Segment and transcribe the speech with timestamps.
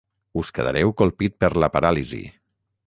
[0.43, 2.23] Us quedareu colpit per la paràlisi.